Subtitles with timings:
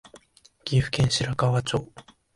[0.63, 1.87] 岐阜県白川町